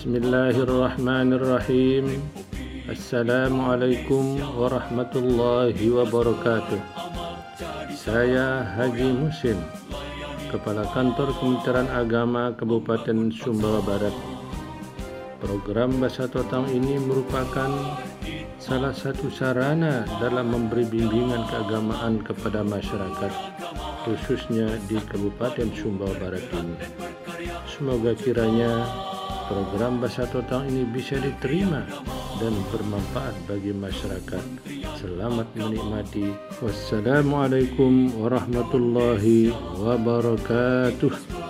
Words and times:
Bismillahirrahmanirrahim. 0.00 2.24
Assalamualaikum 2.88 4.40
warahmatullahi 4.56 5.76
wabarakatuh. 5.76 6.80
Saya 7.92 8.64
Haji 8.80 9.12
Musim 9.12 9.60
Kepala 10.48 10.88
Kantor 10.96 11.36
Kementerian 11.36 11.84
Agama 11.92 12.48
Kabupaten 12.56 13.28
Sumbawa 13.28 13.84
Barat. 13.84 14.16
Program 15.36 15.92
Bahasa 16.00 16.24
Totang 16.24 16.72
ini 16.72 16.96
merupakan 16.96 17.68
salah 18.56 18.96
satu 18.96 19.28
sarana 19.28 20.08
dalam 20.16 20.48
memberi 20.48 20.88
bimbingan 20.88 21.44
keagamaan 21.44 22.24
kepada 22.24 22.64
masyarakat 22.64 23.32
khususnya 24.08 24.80
di 24.88 24.96
Kabupaten 24.96 25.68
Sumbawa 25.76 26.16
Barat 26.16 26.48
ini. 26.56 26.88
Semoga 27.68 28.16
kiranya 28.16 28.88
program 29.50 29.98
Bahasa 29.98 30.30
Totang 30.30 30.70
ini 30.70 30.86
bisa 30.86 31.18
diterima 31.18 31.82
dan 32.38 32.54
bermanfaat 32.70 33.34
bagi 33.50 33.74
masyarakat. 33.74 34.44
Selamat 35.02 35.50
menikmati. 35.58 36.30
Wassalamualaikum 36.62 38.14
warahmatullahi 38.14 39.50
wabarakatuh. 39.82 41.42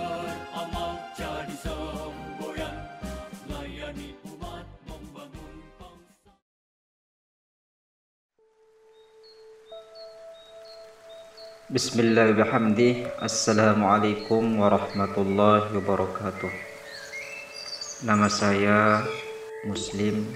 Bismillahirrahmanirrahim 11.71 13.07
Assalamualaikum 13.23 14.59
warahmatullahi 14.59 15.71
wabarakatuh 15.71 16.70
Nama 18.01 18.25
saya 18.33 19.05
Muslim 19.61 20.33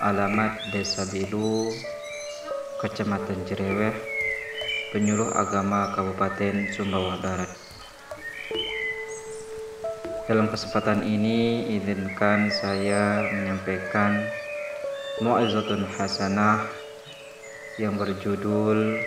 Alamat 0.00 0.72
Desa 0.72 1.04
Bilu 1.12 1.68
Kecamatan 2.80 3.44
Jereweh 3.44 3.92
Penyuluh 4.88 5.28
Agama 5.36 5.92
Kabupaten 5.92 6.72
Sumbawa 6.72 7.20
Barat. 7.20 7.52
Dalam 10.24 10.48
kesempatan 10.48 11.04
ini 11.04 11.68
izinkan 11.76 12.48
saya 12.48 13.28
menyampaikan 13.28 14.24
Mu'izatun 15.20 15.84
Hasanah 15.84 16.64
yang 17.76 18.00
berjudul 18.00 19.04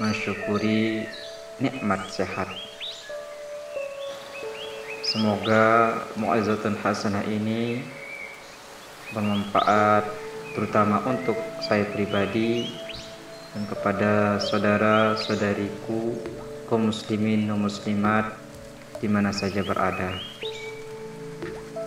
Mensyukuri 0.00 1.04
Nikmat 1.60 2.00
Sehat 2.08 2.48
Semoga 5.12 5.92
mu'izatun 6.16 6.72
hasanah 6.80 7.20
ini 7.28 7.84
bermanfaat 9.12 10.08
terutama 10.56 11.04
untuk 11.04 11.36
saya 11.68 11.84
pribadi 11.84 12.72
dan 13.52 13.68
kepada 13.68 14.40
saudara-saudariku 14.40 16.16
kaum 16.64 16.88
muslimin 16.88 17.44
dan 17.44 17.60
muslimat 17.60 18.40
di 19.04 19.08
mana 19.12 19.36
saja 19.36 19.60
berada. 19.60 20.16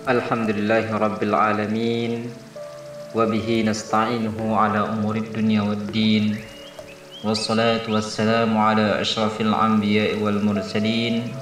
Alhamdulillahirabbil 0.06 1.34
alamin 1.34 2.30
wa 3.10 3.26
bihi 3.26 3.66
nasta'inuhu 3.66 4.54
ala 4.54 4.86
umuri 4.94 5.26
dunya 5.34 5.66
waddin 5.66 6.38
wassalatu 7.26 7.90
wassalamu 7.90 8.62
ala 8.62 9.02
asyrafil 9.02 9.50
anbiya'i 9.50 10.22
wal 10.22 10.38
mursalin 10.46 11.34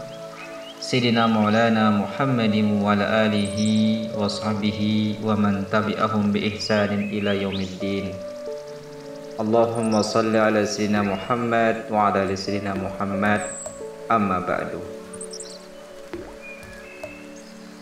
سيدنا 0.82 1.26
مولانا 1.26 1.90
محمد 1.90 2.56
وعلى 2.80 3.04
آله 3.26 3.58
وصحبه 4.14 4.80
ومن 5.26 5.54
تبعهم 5.72 6.24
بإحسان 6.32 6.92
إلى 7.12 7.42
يوم 7.42 7.58
الدين 7.60 8.06
اللهم 9.42 9.92
صل 10.02 10.32
على 10.36 10.66
سيدنا 10.66 11.02
محمد 11.02 11.76
وعلى 11.90 12.18
آل 12.24 12.38
سيدنا 12.38 12.74
محمد 12.74 13.40
أما 14.10 14.38
بعد 14.42 14.70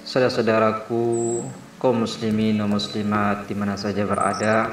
Saudara-saudaraku, 0.07 1.43
kaum 1.83 2.07
muslimin 2.07 2.63
dan 2.63 2.71
muslimat 2.71 3.45
di 3.51 3.59
mana 3.59 3.75
saja 3.75 4.07
berada, 4.07 4.73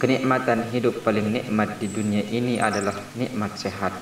kenikmatan 0.00 0.66
hidup 0.72 1.04
paling 1.04 1.30
nikmat 1.30 1.76
di 1.78 1.86
dunia 1.86 2.24
ini 2.26 2.58
adalah 2.58 2.96
nikmat 3.14 3.54
sehat. 3.60 3.92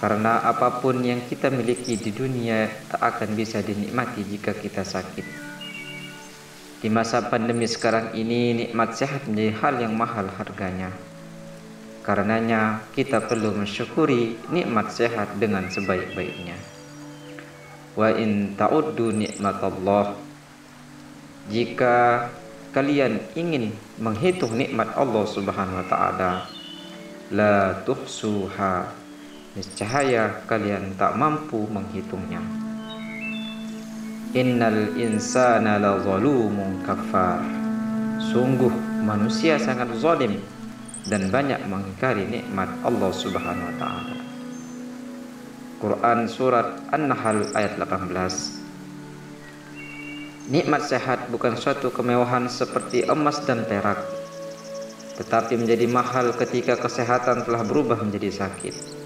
Karena 0.00 0.40
apa 0.40 0.80
pun 0.80 0.96
yang 1.04 1.20
kita 1.28 1.52
miliki 1.52 2.00
di 2.00 2.08
dunia 2.08 2.72
tak 2.88 3.04
akan 3.04 3.36
bisa 3.36 3.60
dinikmati 3.60 4.24
jika 4.24 4.56
kita 4.56 4.80
sakit. 4.80 5.26
Di 6.80 6.88
masa 6.88 7.20
pandemi 7.28 7.68
sekarang 7.68 8.16
ini 8.16 8.56
nikmat 8.56 8.96
sehat 8.96 9.28
menjadi 9.28 9.52
hal 9.60 9.74
yang 9.84 9.92
mahal 9.92 10.24
harganya. 10.40 10.88
Karenanya 12.00 12.80
kita 12.96 13.20
perlu 13.28 13.52
mensyukuri 13.52 14.40
nikmat 14.48 14.88
sehat 14.88 15.36
dengan 15.36 15.68
sebaik-baiknya. 15.68 16.56
Wa 17.92 18.16
in 18.16 18.56
ta'uddu 18.56 19.12
nikmat 19.12 19.60
Allah 19.60 20.16
Jika 21.52 22.30
kalian 22.72 23.20
ingin 23.36 23.74
menghitung 24.00 24.56
nikmat 24.56 24.94
Allah 24.96 25.26
Subhanahu 25.26 25.82
wa 25.82 25.86
taala 25.90 26.32
la 27.34 27.82
tuhsuha 27.82 28.99
niscaya 29.60 30.40
kalian 30.48 30.96
tak 30.96 31.20
mampu 31.20 31.68
menghitungnya. 31.68 32.40
Innal 34.32 34.96
insana 34.96 35.76
la 35.76 36.00
zalumun 36.00 36.80
kafar 36.80 37.44
sungguh 38.32 38.72
manusia 39.04 39.60
sangat 39.60 39.92
zalim 40.00 40.40
dan 41.04 41.28
banyak 41.28 41.60
mengingkari 41.68 42.24
nikmat 42.24 42.72
Allah 42.80 43.12
Subhanahu 43.12 43.68
wa 43.68 43.76
taala. 43.76 44.16
Quran 45.76 46.24
surat 46.24 46.80
An-Nahl 46.92 47.52
ayat 47.52 47.76
18 47.76 50.52
Nikmat 50.52 50.82
sehat 50.88 51.28
bukan 51.28 51.56
suatu 51.56 51.92
kemewahan 51.92 52.48
seperti 52.48 53.04
emas 53.04 53.44
dan 53.44 53.68
perak 53.68 54.00
tetapi 55.20 55.60
menjadi 55.60 55.84
mahal 55.84 56.32
ketika 56.32 56.80
kesehatan 56.80 57.44
telah 57.44 57.60
berubah 57.60 58.00
menjadi 58.00 58.40
sakit. 58.40 59.00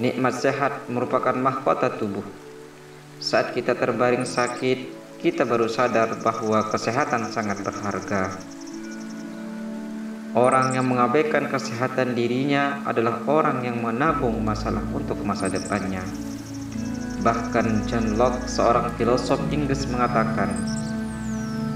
Nikmat 0.00 0.40
sehat 0.40 0.88
merupakan 0.88 1.36
mahkota 1.36 1.92
tubuh. 2.00 2.24
Saat 3.20 3.52
kita 3.52 3.76
terbaring 3.76 4.24
sakit, 4.24 4.88
kita 5.20 5.44
baru 5.44 5.68
sadar 5.68 6.16
bahwa 6.24 6.64
kesehatan 6.72 7.28
sangat 7.28 7.60
berharga. 7.60 8.32
Orang 10.32 10.72
yang 10.72 10.88
mengabaikan 10.88 11.44
kesehatan 11.44 12.16
dirinya 12.16 12.80
adalah 12.88 13.20
orang 13.28 13.68
yang 13.68 13.84
menabung 13.84 14.40
masalah 14.40 14.80
untuk 14.96 15.20
masa 15.28 15.52
depannya. 15.52 16.00
Bahkan 17.20 17.84
John 17.84 18.16
Locke, 18.16 18.48
seorang 18.48 18.96
filosof 18.96 19.44
Inggris 19.52 19.84
mengatakan, 19.92 20.56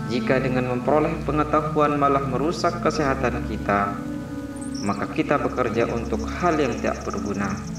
jika 0.09 0.41
dengan 0.41 0.72
memperoleh 0.72 1.21
pengetahuan 1.28 2.00
malah 2.00 2.25
merusak 2.25 2.81
kesehatan 2.81 3.44
kita, 3.44 3.93
maka 4.81 5.04
kita 5.12 5.37
bekerja 5.37 5.84
untuk 5.93 6.25
hal 6.25 6.56
yang 6.56 6.72
tidak 6.81 7.04
berguna. 7.04 7.76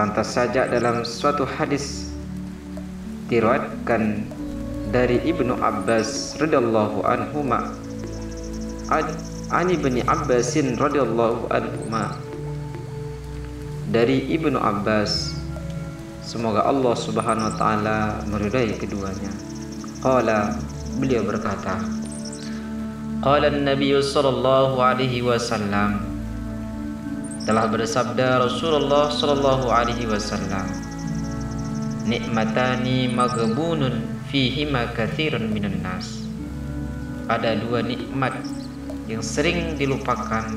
Pantas 0.00 0.32
saja 0.32 0.64
dalam 0.64 1.04
suatu 1.04 1.44
hadis 1.44 2.08
diriwayatkan 3.28 4.24
dari 4.88 5.20
Ibnu 5.28 5.60
Abbas 5.60 6.40
radhiyallahu 6.40 7.04
anhu 7.04 7.44
ma 7.44 7.68
Ani 9.52 9.76
bin 9.76 10.00
Abbasin 10.08 10.80
radhiyallahu 10.80 11.52
anhu 11.52 11.84
ma 11.92 12.16
dari 13.92 14.24
Ibnu 14.32 14.56
Abbas 14.56 15.36
semoga 16.24 16.64
Allah 16.64 16.96
Subhanahu 16.96 17.52
wa 17.52 17.56
taala 17.60 18.24
meridai 18.24 18.72
keduanya. 18.80 19.28
Qala 20.00 20.56
beliau 20.96 21.28
berkata 21.28 21.76
qala 23.20 23.52
an-nabiy 23.52 24.00
sallallahu 24.00 24.80
alaihi 24.80 25.20
wasallam 25.20 26.09
telah 27.48 27.64
bersabda 27.72 28.44
Rasulullah 28.44 29.08
sallallahu 29.08 29.72
alaihi 29.72 30.04
wasallam 30.04 30.68
nikmatani 32.04 33.08
maghbunun 33.08 34.04
fihima 34.28 34.92
katsirun 34.92 35.48
minan 35.48 35.80
nas. 35.80 36.20
Ada 37.30 37.56
dua 37.62 37.80
nikmat 37.80 38.34
yang 39.06 39.24
sering 39.24 39.78
dilupakan 39.78 40.52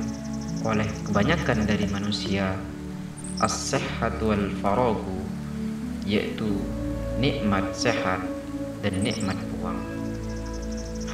oleh 0.65 0.88
kebanyakan 1.07 1.69
dari 1.69 1.85
manusia 1.88 2.57
as-sihhat 3.39 4.18
wal 4.19 4.51
faragu 4.59 5.19
yaitu 6.03 6.59
nikmat 7.21 7.63
sehat 7.71 8.19
dan 8.83 9.00
nikmat 9.00 9.38
uang. 9.62 9.79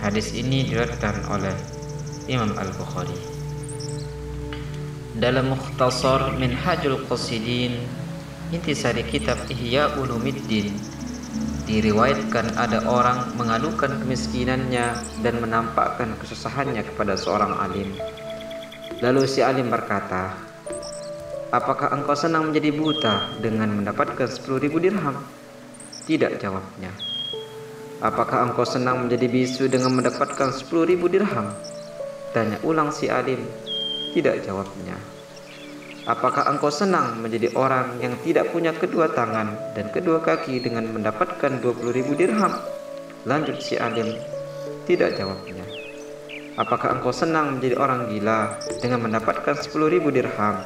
Hadis 0.01 0.33
ini 0.33 0.65
diriwayatkan 0.65 1.27
oleh 1.29 1.53
Imam 2.25 2.55
Al-Bukhari 2.55 3.38
dalam 5.17 5.57
Mukhtasar 5.57 6.37
Minhajul 6.37 7.01
Qasidin 7.09 7.81
intisari 8.53 9.01
kitab 9.09 9.41
Ihya 9.49 9.97
Ulumuddin 9.97 10.77
diriwayatkan 11.65 12.57
ada 12.57 12.85
orang 12.85 13.33
mengadukan 13.37 14.01
kemiskinannya 14.05 14.93
dan 15.25 15.35
menampakkan 15.41 16.13
kesusahannya 16.21 16.81
kepada 16.93 17.17
seorang 17.17 17.57
alim. 17.57 17.93
Lalu 19.01 19.25
si 19.25 19.41
alim 19.41 19.69
berkata, 19.69 20.33
Apakah 21.49 21.89
engkau 21.97 22.13
senang 22.13 22.53
menjadi 22.53 22.69
buta 22.69 23.41
dengan 23.41 23.73
mendapatkan 23.73 24.29
10 24.29 24.61
ribu 24.61 24.77
dirham? 24.77 25.17
Tidak 26.05 26.37
jawabnya. 26.37 26.93
Apakah 28.05 28.45
engkau 28.49 28.69
senang 28.69 29.05
menjadi 29.05 29.25
bisu 29.25 29.65
dengan 29.65 29.97
mendapatkan 29.97 30.53
10 30.53 30.69
ribu 30.85 31.09
dirham? 31.09 31.49
Tanya 32.37 32.61
ulang 32.61 32.93
si 32.93 33.09
alim. 33.09 33.41
Tidak 34.09 34.41
jawabnya. 34.41 34.97
Apakah 36.09 36.49
engkau 36.49 36.73
senang 36.73 37.21
menjadi 37.21 37.53
orang 37.53 38.01
yang 38.01 38.17
tidak 38.25 38.49
punya 38.49 38.73
kedua 38.73 39.13
tangan 39.13 39.77
dan 39.77 39.93
kedua 39.93 40.17
kaki 40.17 40.57
dengan 40.57 40.89
mendapatkan 40.89 41.61
20 41.61 41.93
ribu 41.93 42.17
dirham? 42.17 42.49
Lanjut 43.29 43.61
si 43.61 43.77
alim. 43.77 44.17
Tidak 44.89 45.13
jawabnya. 45.13 45.61
Apakah 46.57 46.97
engkau 46.97 47.13
senang 47.13 47.61
menjadi 47.61 47.77
orang 47.77 48.09
gila 48.09 48.57
dengan 48.81 49.05
mendapatkan 49.05 49.53
10 49.61 49.69
ribu 49.93 50.09
dirham? 50.09 50.65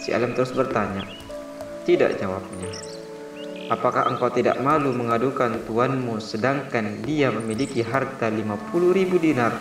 Si 0.00 0.16
alim 0.16 0.32
terus 0.32 0.56
bertanya. 0.56 1.04
Tidak 1.84 2.16
jawabnya. 2.16 2.72
Apakah 3.68 4.08
engkau 4.08 4.32
tidak 4.32 4.56
malu 4.64 4.96
mengadukan 4.96 5.60
tuanmu 5.68 6.16
sedangkan 6.16 7.04
dia 7.04 7.28
memiliki 7.28 7.84
harta 7.84 8.32
50 8.32 8.72
ribu 8.96 9.20
dinar 9.20 9.52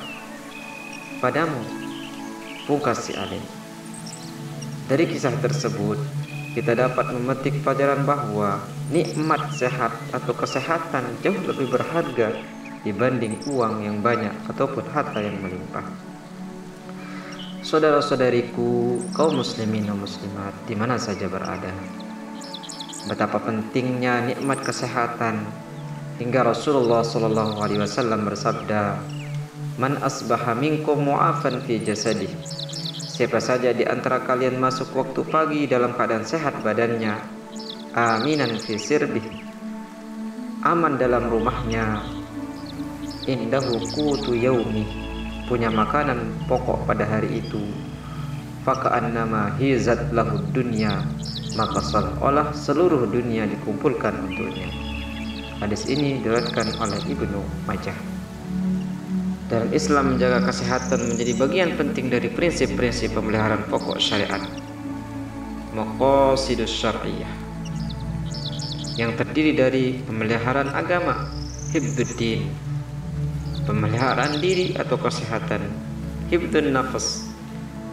padamu? 1.19 1.80
Pungkas 2.69 3.09
si 3.09 3.17
alim. 3.17 3.41
Dari 4.85 5.09
kisah 5.09 5.33
tersebut, 5.41 5.97
kita 6.53 6.77
dapat 6.77 7.15
memetik 7.15 7.63
pelajaran 7.65 8.05
bahwa 8.05 8.61
nikmat 8.91 9.49
sehat 9.55 9.95
atau 10.11 10.35
kesehatan 10.35 11.15
jauh 11.25 11.41
lebih 11.47 11.71
berharga 11.71 12.37
dibanding 12.83 13.39
uang 13.49 13.81
yang 13.81 13.97
banyak 14.03 14.35
ataupun 14.45 14.85
harta 14.93 15.23
yang 15.23 15.41
melimpah. 15.41 15.85
Saudara-saudariku, 17.61 18.99
kaum 19.15 19.41
muslimin 19.41 19.85
dan 19.85 19.97
muslimat 19.97 20.53
di 20.65 20.73
mana 20.77 21.01
saja 21.01 21.29
berada, 21.29 21.71
betapa 23.09 23.41
pentingnya 23.41 24.27
nikmat 24.27 24.61
kesehatan 24.61 25.45
hingga 26.21 26.45
Rasulullah 26.45 27.01
Shallallahu 27.01 27.57
alaihi 27.63 27.81
wasallam 27.81 28.25
bersabda 28.25 29.01
Man 29.79 29.99
asbaha 30.03 30.51
minkum 30.57 31.05
mu'afan 31.07 31.63
fi 31.63 31.79
jasadih 31.79 32.31
Siapa 33.11 33.39
saja 33.39 33.71
di 33.71 33.87
antara 33.87 34.23
kalian 34.23 34.57
masuk 34.57 34.91
waktu 34.97 35.21
pagi 35.29 35.61
dalam 35.69 35.93
keadaan 35.95 36.27
sehat 36.27 36.59
badannya 36.65 37.15
Aminan 37.91 38.55
fi 38.59 38.79
sirbih 38.79 39.51
Aman 40.61 41.01
dalam 41.01 41.25
rumahnya. 41.25 42.05
Indahu 43.25 43.81
kutu 43.97 44.37
yaumi 44.37 44.85
Punya 45.49 45.73
makanan 45.73 46.37
pokok 46.45 46.85
pada 46.85 47.01
hari 47.01 47.41
itu. 47.41 47.65
Faka'annama 48.61 49.57
hizat 49.57 50.13
lahu 50.13 50.37
dunya. 50.53 51.01
Maka 51.57 51.81
seolah 51.81 52.53
seluruh 52.53 53.09
dunia 53.09 53.49
dikumpulkan 53.49 54.13
untuknya. 54.21 54.69
Hadis 55.57 55.89
ini 55.89 56.21
diriwayatkan 56.21 56.77
oleh 56.77 57.01
Ibnu 57.09 57.41
Majah. 57.65 58.10
Dalam 59.51 59.67
Islam 59.75 60.15
menjaga 60.15 60.47
kesehatan 60.47 61.11
menjadi 61.11 61.35
bagian 61.35 61.75
penting 61.75 62.07
dari 62.07 62.31
prinsip-prinsip 62.31 63.11
pemeliharaan 63.11 63.67
pokok 63.67 63.99
syariat. 63.99 64.39
Maqasidus 65.75 66.71
syar'iyah 66.71 67.27
yang 68.95 69.11
terdiri 69.19 69.51
dari 69.51 69.99
pemeliharaan 70.07 70.71
agama, 70.71 71.27
hibduddin, 71.75 72.47
pemeliharaan 73.67 74.39
diri 74.39 74.71
atau 74.79 74.95
kesehatan, 74.95 75.67
hibdun 76.31 76.71
nafas, 76.71 77.27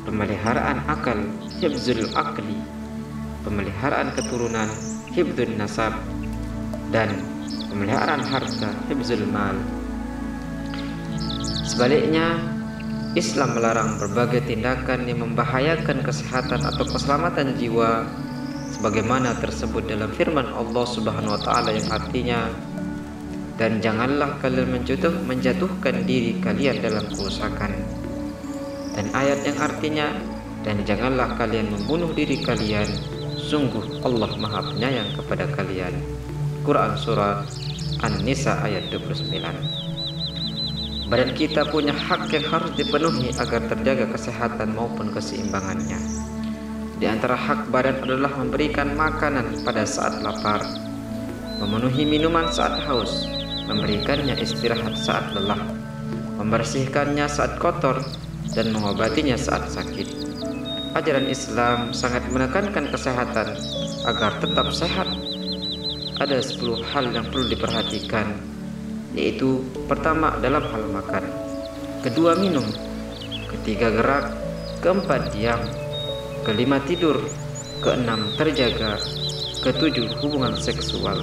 pemeliharaan 0.06 0.87
akal, 0.87 1.19
hibzul 1.58 2.06
akli, 2.14 2.55
pemeliharaan 3.43 4.14
keturunan 4.14 4.70
hibdun 5.10 5.58
nasab 5.58 5.90
dan 6.94 7.19
pemeliharaan 7.66 8.22
harta 8.22 8.70
hibzul 8.87 9.26
mal 9.26 9.58
sebaliknya 11.78 12.42
Islam 13.14 13.54
melarang 13.54 14.02
berbagai 14.02 14.50
tindakan 14.50 15.06
yang 15.06 15.22
membahayakan 15.22 16.02
kesehatan 16.02 16.66
atau 16.66 16.82
keselamatan 16.82 17.54
jiwa 17.54 18.02
sebagaimana 18.75 19.38
tersebut 19.38 19.86
dalam 19.86 20.10
firman 20.10 20.50
Allah 20.58 20.82
Subhanahu 20.82 21.38
wa 21.38 21.42
taala 21.46 21.70
yang 21.70 21.86
artinya 21.86 22.50
dan 23.62 23.78
janganlah 23.78 24.42
kalian 24.42 24.75
menjatuh, 24.75 25.22
menjatuhkan 25.22 26.02
diri 26.02 26.42
kalian 26.42 26.82
dalam 26.82 27.06
kerusakan. 27.14 27.70
Dan 28.98 29.14
ayat 29.14 29.46
yang 29.46 29.58
artinya 29.62 30.10
dan 30.66 30.82
janganlah 30.82 31.38
kalian 31.38 31.70
membunuh 31.70 32.10
diri 32.10 32.42
kalian 32.42 32.90
Sungguh 33.38 34.02
Allah 34.02 34.34
maha 34.34 34.66
penyayang 34.66 35.14
kepada 35.14 35.46
kalian. 35.54 35.94
Quran 36.66 36.98
Surat 36.98 37.46
An-Nisa 38.02 38.66
ayat 38.66 38.90
29 38.90 39.77
Badan 41.08 41.32
kita 41.32 41.64
punya 41.72 41.96
hak 41.96 42.28
yang 42.37 42.44
harus 42.52 42.72
dipenuhi 42.76 43.32
agar 43.32 43.64
terjaga 43.64 44.12
kesehatan 44.12 44.76
maupun 44.76 45.08
keseimbangannya. 45.08 45.96
Di 46.99 47.06
antara 47.08 47.32
hak 47.32 47.72
badan 47.72 48.05
adalah 48.05 48.34
memberikan 48.37 48.93
makanan 48.99 49.62
pada 49.62 49.87
saat 49.87 50.19
lapar 50.19 50.58
Memenuhi 51.62 52.02
minuman 52.02 52.50
saat 52.50 52.82
haus 52.90 53.22
Memberikannya 53.70 54.34
istirahat 54.34 54.99
saat 54.99 55.31
lelah 55.31 55.62
Membersihkannya 56.43 57.31
saat 57.31 57.62
kotor 57.62 58.02
Dan 58.50 58.75
mengobatinya 58.75 59.38
saat 59.38 59.70
sakit. 59.70 60.26
Ajaran 60.99 61.31
Islam 61.31 61.94
sangat 61.94 62.26
menekankan 62.32 62.90
kesehatan 62.90 63.55
agar 64.08 64.40
tetap 64.40 64.72
sehat. 64.72 65.06
Ada 66.19 66.40
10 66.43 66.81
hal 66.90 67.12
yang 67.12 67.28
perlu 67.28 67.46
diperhatikan, 67.52 68.47
yaitu 69.19 69.67
pertama 69.91 70.38
dalam 70.38 70.62
hal 70.62 70.85
makan, 70.94 71.26
kedua 72.06 72.38
minum, 72.38 72.62
ketiga 73.50 73.91
gerak, 73.91 74.31
keempat 74.79 75.35
diam, 75.35 75.59
kelima 76.47 76.79
tidur, 76.87 77.19
keenam 77.82 78.31
terjaga, 78.38 78.94
ketujuh 79.67 80.06
hubungan 80.23 80.55
seksual, 80.55 81.19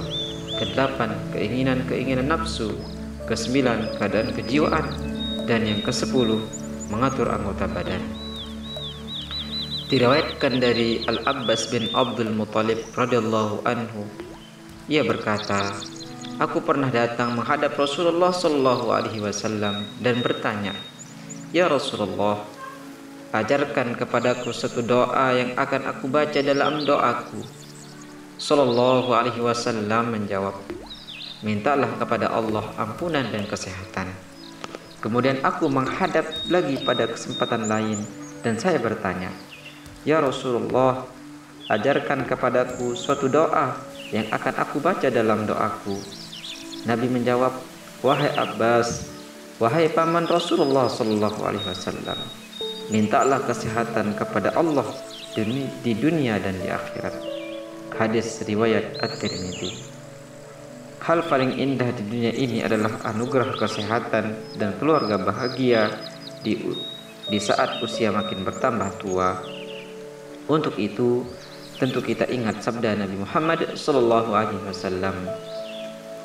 kedelapan 0.60 1.16
keinginan-keinginan 1.32 2.28
nafsu, 2.28 2.76
kesembilan 3.24 3.96
keadaan 3.96 4.36
kejiwaan, 4.36 4.86
dan 5.48 5.64
yang 5.64 5.80
kesepuluh 5.80 6.44
mengatur 6.92 7.32
anggota 7.32 7.64
badan. 7.64 8.04
Diriwayatkan 9.86 10.58
dari 10.58 11.06
Al-Abbas 11.06 11.70
bin 11.70 11.86
Abdul 11.94 12.34
Muthalib 12.34 12.82
radhiyallahu 12.98 13.62
anhu. 13.62 14.02
Ia 14.90 15.06
berkata, 15.06 15.78
Aku 16.36 16.60
pernah 16.60 16.92
datang 16.92 17.32
menghadap 17.32 17.80
Rasulullah 17.80 18.28
sallallahu 18.28 18.92
alaihi 18.92 19.24
wasallam 19.24 19.88
dan 20.04 20.20
bertanya, 20.20 20.76
"Ya 21.48 21.64
Rasulullah, 21.64 22.44
ajarkan 23.32 23.96
kepadaku 23.96 24.52
satu 24.52 24.84
doa 24.84 25.32
yang 25.32 25.56
akan 25.56 25.88
aku 25.96 26.12
baca 26.12 26.36
dalam 26.44 26.84
doaku." 26.84 27.40
Sallallahu 28.36 29.16
alaihi 29.16 29.40
wasallam 29.40 30.12
menjawab, 30.12 30.60
"Mintalah 31.40 31.96
kepada 31.96 32.28
Allah 32.28 32.68
ampunan 32.76 33.24
dan 33.32 33.48
kesehatan." 33.48 34.12
Kemudian 35.00 35.40
aku 35.40 35.72
menghadap 35.72 36.28
lagi 36.52 36.76
pada 36.84 37.08
kesempatan 37.08 37.64
lain 37.64 38.04
dan 38.44 38.60
saya 38.60 38.76
bertanya, 38.76 39.32
Ya 40.04 40.20
Rasulullah, 40.20 41.08
ajarkan 41.72 42.28
kepadaku 42.28 42.92
suatu 42.92 43.24
doa 43.24 43.72
yang 44.12 44.28
akan 44.28 44.54
aku 44.60 44.84
baca 44.84 45.08
dalam 45.08 45.48
doaku. 45.48 46.25
Nabi 46.86 47.10
menjawab, 47.10 47.52
Wahai 48.00 48.30
Abbas, 48.38 49.10
wahai 49.58 49.90
paman 49.90 50.24
Rasulullah 50.30 50.86
sallallahu 50.86 51.42
alaihi 51.42 51.66
wasallam, 51.66 52.18
mintalah 52.88 53.42
kesehatan 53.42 54.14
kepada 54.14 54.54
Allah 54.54 54.86
di 55.36 55.92
dunia 55.92 56.38
dan 56.38 56.56
di 56.62 56.70
akhirat. 56.70 57.14
Hadis 57.96 58.40
riwayat 58.46 59.02
At-Tirmidzi. 59.02 59.92
Hal 61.02 61.26
paling 61.26 61.58
indah 61.58 61.90
di 61.92 62.02
dunia 62.06 62.32
ini 62.34 62.62
adalah 62.62 63.02
anugerah 63.04 63.54
kesehatan 63.58 64.56
dan 64.58 64.70
keluarga 64.80 65.18
bahagia 65.20 65.92
di 66.40 66.58
di 67.26 67.38
saat 67.42 67.82
usia 67.82 68.14
makin 68.14 68.46
bertambah 68.46 69.02
tua 69.02 69.42
untuk 70.46 70.78
itu, 70.78 71.26
tentu 71.74 71.98
kita 71.98 72.30
ingat 72.30 72.62
sabda 72.62 72.94
Nabi 73.02 73.18
Muhammad 73.18 73.74
sallallahu 73.74 74.30
alaihi 74.30 74.62
wasallam, 74.62 75.26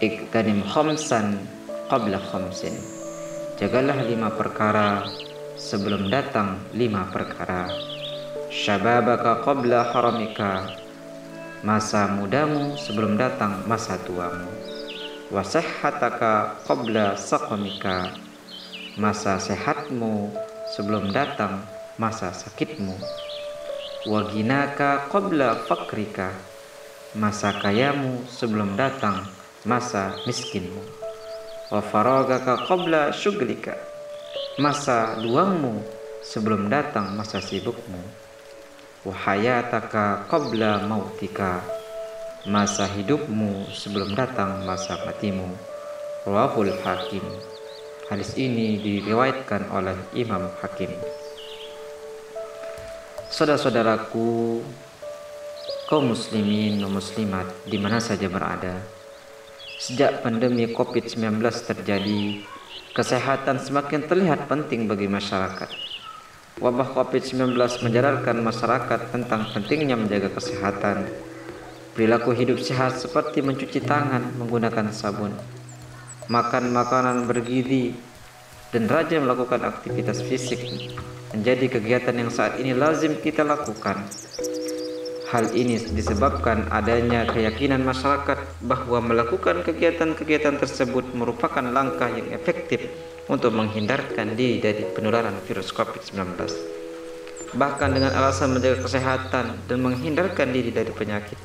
"Iktanim 0.01 0.65
khamsan 0.65 1.46
qabla 1.88 2.17
khamsin." 2.17 2.74
Jagalah 3.62 4.01
lima 4.03 4.34
perkara 4.34 5.05
sebelum 5.53 6.10
datang 6.10 6.58
lima 6.74 7.05
perkara. 7.13 7.70
Syababaka 8.50 9.46
qabla 9.46 9.93
haramika. 9.93 10.81
masa 11.62 12.10
mudamu 12.10 12.74
sebelum 12.74 13.22
datang 13.22 13.62
masa 13.70 13.93
tuamu 14.01 14.50
wasihhataka 15.29 16.58
qabla 16.65 17.13
saqamika 17.13 18.17
masa 18.98 19.38
sehatmu 19.38 20.34
sebelum 20.74 21.13
datang 21.13 21.62
masa 22.01 22.34
sakitmu 22.34 22.98
waginaka 24.10 25.05
qabla 25.13 25.62
fakrika 25.70 26.34
masa 27.13 27.53
kayamu 27.62 28.25
sebelum 28.25 28.74
datang 28.74 29.22
masa 29.68 30.18
miskinmu. 30.25 30.82
Wa 31.72 31.80
faragaka 31.80 32.68
qabla 32.68 33.15
syuglika 33.15 33.77
masa 34.60 35.15
luangmu 35.22 35.80
sebelum 36.25 36.68
datang 36.68 37.13
masa 37.15 37.39
sibukmu. 37.39 38.01
Wa 39.08 39.13
hayataka 39.13 40.30
qabla 40.30 40.86
mautika. 40.86 41.62
Masa 42.41 42.89
hidupmu 42.89 43.70
sebelum 43.70 44.18
datang 44.18 44.65
masa 44.65 44.98
matimu. 45.06 45.46
Rawahul 46.25 46.74
hakim. 46.82 47.22
Hadis 48.10 48.34
ini 48.34 48.82
diriwayatkan 48.82 49.70
oleh 49.72 49.96
Imam 50.18 50.50
Hakim. 50.60 50.89
Saudara-saudaraku 53.32 54.60
kaum 55.88 56.12
muslimin 56.12 56.82
dan 56.82 56.91
muslimat 56.91 57.48
di 57.63 57.80
mana 57.80 58.03
saja 58.03 58.27
berada 58.27 58.84
sejak 59.82 60.22
pandemi 60.22 60.70
Covid-19 60.70 61.42
terjadi 61.42 62.46
kesehatan 62.94 63.58
semakin 63.58 64.06
terlihat 64.06 64.46
penting 64.46 64.86
bagi 64.86 65.10
masyarakat 65.10 65.74
wabah 66.62 66.94
Covid-19 66.94 67.58
menjadarkan 67.58 68.38
masyarakat 68.46 69.10
tentang 69.10 69.50
pentingnya 69.50 69.98
menjaga 69.98 70.30
kesehatan 70.38 71.10
Perilaku 71.92 72.32
hidup 72.32 72.56
sehat 72.64 72.96
seperti 72.96 73.44
mencuci 73.44 73.84
tangan 73.84 74.40
menggunakan 74.40 74.96
sabun, 74.96 75.36
makan 76.32 76.72
makanan 76.72 77.28
bergizi, 77.28 77.92
dan 78.72 78.88
rajin 78.88 79.28
melakukan 79.28 79.68
aktivitas 79.68 80.24
fisik 80.24 80.88
menjadi 81.36 81.68
kegiatan 81.68 82.16
yang 82.16 82.32
saat 82.32 82.64
ini 82.64 82.72
lazim 82.72 83.20
kita 83.20 83.44
lakukan. 83.44 84.08
Hal 85.32 85.56
ini 85.56 85.80
disebabkan 85.80 86.68
adanya 86.76 87.24
keyakinan 87.24 87.88
masyarakat 87.88 88.60
bahwa 88.68 89.00
melakukan 89.00 89.64
kegiatan-kegiatan 89.64 90.60
tersebut 90.60 91.16
merupakan 91.16 91.64
langkah 91.64 92.12
yang 92.12 92.36
efektif 92.36 92.92
untuk 93.32 93.56
menghindarkan 93.56 94.36
diri 94.36 94.60
dari 94.60 94.84
penularan 94.92 95.40
virus 95.48 95.72
COVID-19. 95.72 96.36
Bahkan 97.56 97.90
dengan 97.96 98.12
alasan 98.12 98.60
menjaga 98.60 98.84
kesehatan 98.84 99.72
dan 99.72 99.78
menghindarkan 99.80 100.52
diri 100.52 100.68
dari 100.68 100.92
penyakit 100.92 101.40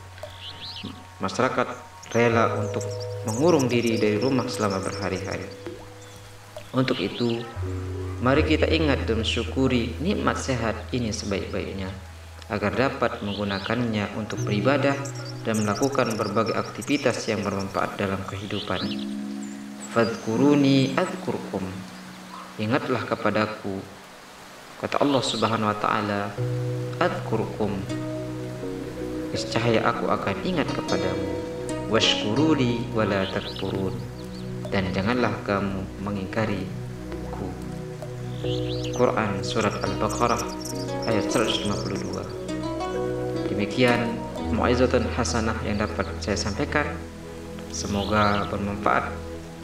masyarakat 1.23 1.69
rela 2.11 2.59
untuk 2.59 2.83
mengurung 3.23 3.71
diri 3.71 4.03
dari 4.03 4.19
rumah 4.19 4.51
selama 4.51 4.83
berhari-hari. 4.83 5.47
Untuk 6.75 6.99
itu, 6.99 7.39
mari 8.19 8.43
kita 8.43 8.67
ingat 8.67 9.07
dan 9.07 9.23
syukuri 9.23 9.95
nikmat 10.03 10.43
sehat 10.43 10.75
ini 10.91 11.15
sebaik-baiknya 11.15 12.16
agar 12.47 12.73
dapat 12.75 13.23
menggunakannya 13.23 14.15
untuk 14.15 14.43
beribadah 14.47 14.95
dan 15.43 15.63
melakukan 15.63 16.15
berbagai 16.15 16.55
aktivitas 16.55 17.27
yang 17.27 17.43
bermanfaat 17.43 17.99
dalam 17.99 18.23
kehidupan. 18.27 18.83
Fadkuruni 19.95 20.95
adkurkum. 20.95 21.65
Ingatlah 22.61 23.03
kepadaku. 23.07 23.79
Kata 24.77 25.01
Allah 25.01 25.23
Subhanahu 25.25 25.73
wa 25.73 25.79
taala, 25.81 26.23
adkurkum 27.01 27.73
niscaya 29.37 29.85
aku 29.85 30.09
akan 30.09 30.37
ingat 30.49 30.65
kepadamu 30.73 31.29
washkuruli 31.93 32.89
wala 32.97 33.29
takfurun 33.29 33.93
dan 34.73 34.89
janganlah 34.97 35.31
kamu 35.45 35.85
mengingkari 36.01 36.65
Quran 38.97 39.45
Surat 39.45 39.77
Al-Baqarah 39.83 40.43
ayat 41.07 41.27
152 41.31 42.17
demikian 43.57 44.21
mu'izatun 44.53 45.09
hasanah 45.17 45.57
yang 45.65 45.81
dapat 45.81 46.05
saya 46.21 46.37
sampaikan. 46.37 46.85
Semoga 47.73 48.45
bermanfaat 48.53 49.09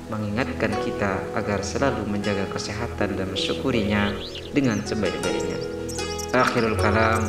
mengingatkan 0.09 0.73
kita 0.85 1.21
agar 1.37 1.61
selalu 1.65 2.05
menjaga 2.09 2.47
kesehatan 2.53 3.17
dan 3.17 3.27
mensyukurinya 3.33 4.13
dengan 4.53 4.85
sebaik-baiknya. 4.85 5.57
Akhirul 6.33 6.77
kalam. 6.81 7.29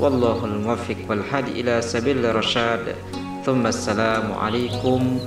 Wallahul 0.00 0.64
muwaffiq 0.64 1.04
wal 1.04 1.22
hadi 1.22 1.60
ila 1.60 1.84
sabil 1.84 2.24
rasyad. 2.24 2.96
Thumma 3.44 3.68
assalamu 3.68 4.40
alaikum 4.40 5.20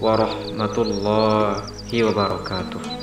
warahmatullahi 0.00 2.04
wabarakatuh. 2.04 2.93